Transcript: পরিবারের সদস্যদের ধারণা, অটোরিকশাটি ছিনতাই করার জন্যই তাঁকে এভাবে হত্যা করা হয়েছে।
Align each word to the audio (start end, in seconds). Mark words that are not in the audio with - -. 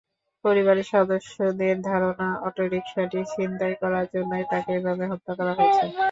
পরিবারের 0.45 0.87
সদস্যদের 0.91 1.75
ধারণা, 1.83 2.27
অটোরিকশাটি 2.47 3.19
ছিনতাই 3.31 3.73
করার 3.81 4.05
জন্যই 4.13 4.45
তাঁকে 4.51 4.71
এভাবে 4.77 5.03
হত্যা 5.11 5.33
করা 5.39 5.53
হয়েছে। 5.57 5.85